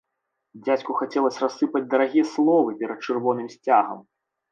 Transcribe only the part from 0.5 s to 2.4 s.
Дзядзьку хацелася рассыпаць дарагія